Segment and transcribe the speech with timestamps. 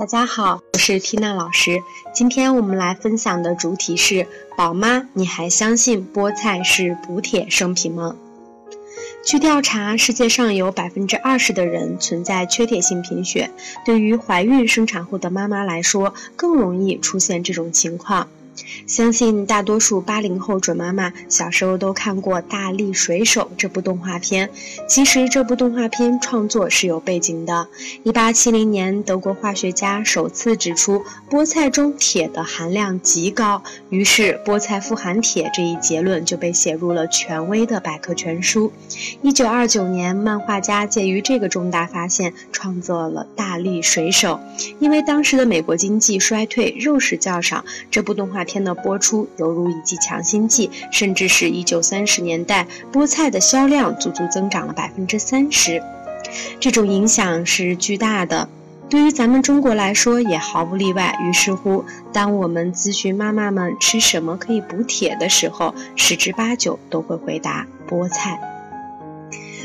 [0.00, 1.82] 大家好，我是缇娜老师。
[2.14, 4.26] 今天我们来分享的主题是：
[4.56, 8.16] 宝妈，你还相信菠菜是补铁圣品吗？
[9.22, 13.50] 据调查，世界上有百分之二十的人存在缺铁性贫血，
[13.84, 18.26] 对于怀孕生产后的妈妈来说，更容易出现这种情况。
[18.86, 24.50] 相信大多数八零后准妈妈小时候都看过《大力水手》这部动画片。
[24.88, 27.68] 其实这部动画片创作是有背景的。
[28.02, 38.72] 一八七零年，德国化学家首次指出菠菜中铁的含量极高，于是菠菜富含铁这一结论就被写入了权威的百科全书。
[39.22, 44.40] 一九二九年，漫画家介于这个重大发现，创作了《大力水手》。
[44.80, 48.40] 因为当时的美国经济衰退，肉食较少，这部动画。
[48.50, 55.80] 片的播出犹如一剂强心剂，甚至是一九三十年代菠菜的销量足足增长了百分之三十，
[56.58, 58.48] 这种影响是巨大的。
[58.88, 61.16] 对于咱们中国来说也毫不例外。
[61.22, 68.49] 于是乎，当我们咨询妈妈们吃什么可以补铁的时候，十之八九都会回答菠菜。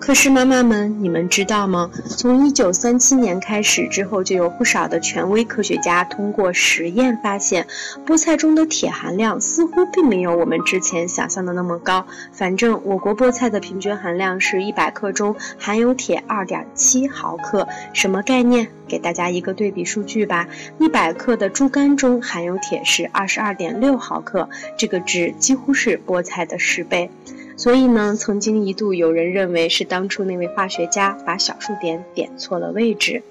[0.00, 1.90] 可是妈妈们，你们知道吗？
[2.06, 7.66] 从一九三七年开始之后，就有不少的权威科学家通过实验发现，
[8.06, 12.06] 菠菜中的铁含量似乎并没有我们之前想象的那么高。
[12.32, 18.68] 反正我国菠菜的平均含量是一百克中含有铁二点七毫克，什么概念？
[18.86, 27.10] 给大家一个对比数据吧：一百克的猪肝中含有铁是二十二点六毫克，这个值几乎是菠菜的十倍。
[27.58, 33.22] 所以呢，曾经一度有人认为是当初那位化学家把小数点点错了位置。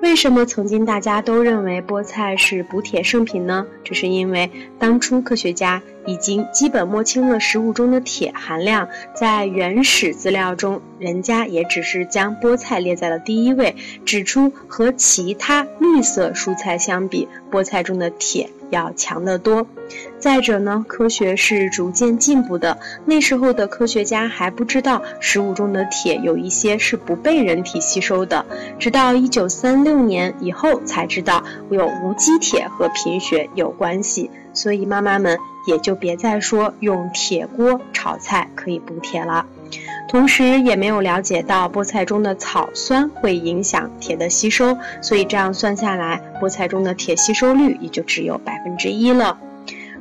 [0.00, 3.66] 为什么曾经大家都认为菠菜是补铁圣品呢？
[3.84, 19.66] 这是因为当初科学家已经基本摸清了食物中的铁含量，在原始资料中，人家也只是将菠菜列在了第一位，指出和其他绿色蔬菜相比，菠菜中的铁要强得多。
[20.18, 22.78] 再者呢，科学是逐渐进步的。
[23.04, 28.46] 那时候的科学家还不知道食物中的铁有一些是不被人体吸收的，
[28.78, 34.30] 直到一九三六年以后才知道有无机铁和贫血有关系。
[34.52, 35.38] 所以妈妈们
[35.70, 39.46] 也就别再说用铁锅炒菜可以补铁了。
[40.08, 49.38] 同时也没有了解到菠菜中的草酸会影响铁的吸收，所以这样算下来，菠菜中的铁吸收率也就只有百分之一了。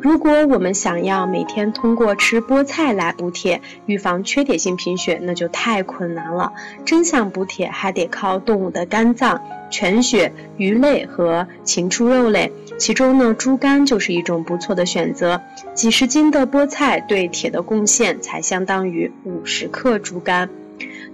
[0.02, 6.54] 如果我们想要每天通过吃菠菜来补铁，预防缺铁性贫血，那就太困难了。
[6.86, 15.42] 真想补铁，还得靠动物的肝脏、全血、鱼类和禽畜肉类，其中呢，猪肝就是一种不错的选择。
[15.74, 20.50] 几十斤的菠菜对铁的贡献才相当于五十克猪肝。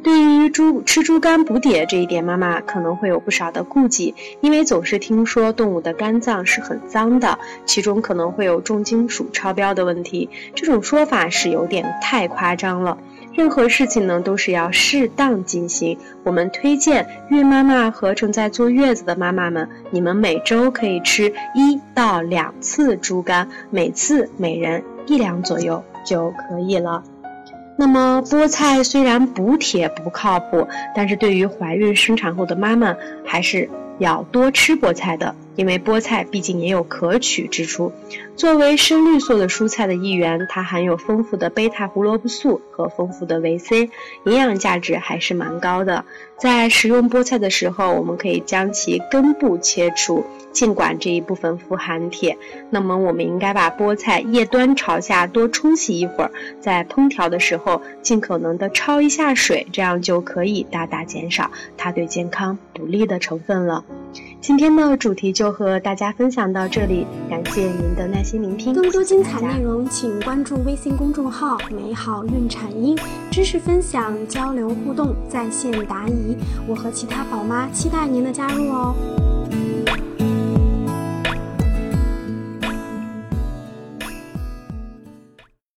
[0.03, 10.29] 对于猪吃猪肝补铁这一点，妈妈可能会有不少的顾忌，因为总是听说动物的肝脏是很脏的，其中可能会有重金属超标的问题。
[10.53, 12.99] 这种说法是有点太夸张了。
[13.35, 15.97] 任何事情呢，都是要适当进行。
[16.23, 27.03] 我们推荐孕妈妈和正在坐月子的妈妈们，你们每周可以吃一到两次猪肝，每次每人一两左右就可以了。
[27.78, 30.66] 那么菠菜虽然补铁不靠谱，
[30.96, 33.69] 但是对于怀孕生产后的妈妈还是
[34.00, 35.36] 要多吃菠菜的。
[35.56, 37.94] 因为菠菜毕竟也有可取之处，
[38.36, 43.90] 作为深绿色的蔬菜的一员，它含有丰富的贝塔胡萝卜素和丰富的维 C，
[44.25, 46.03] 营养价值还是蛮高的。
[46.38, 52.38] 在食用菠菜的时候，我们可以将其根部切除，尽管这一部分富含铁，
[52.69, 63.83] 那么我们应该把菠菜叶端朝下多冲洗一会儿，在烹调的时候尽可能的焯一下水，这样就可以大大减少它对健康不利的成分了。
[64.39, 68.72] 今天的主题就和大家分享到这里，感谢您的耐心聆听。
[68.72, 72.95] 更多精彩内容，请关注微信公众号“美好孕产音”，
[73.31, 76.37] 知识分享、交流互动、在线答疑，
[76.67, 78.95] 我和其他宝妈期待您的加入哦。